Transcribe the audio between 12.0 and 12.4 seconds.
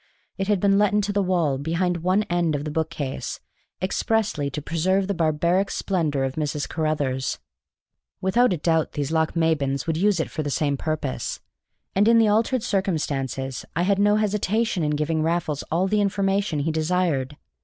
in the